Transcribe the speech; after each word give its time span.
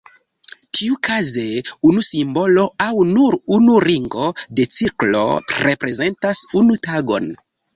Tiukaze 0.77 1.43
unu 1.89 2.05
simbolo 2.07 2.65
aŭ 2.87 3.05
nur 3.11 3.37
unu 3.59 3.77
ringo 3.85 4.33
de 4.61 4.67
cirklo 4.79 5.23
reprezentas 5.61 6.43
unu 6.65 6.81
tagon. 6.91 7.31